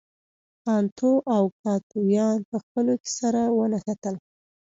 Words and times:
انتو 0.77 1.11
او 1.35 1.43
اوکتاویان 1.67 2.37
په 2.49 2.57
خپلو 2.63 2.93
کې 3.03 3.09
سره 3.19 3.41
ونښتل. 3.57 4.15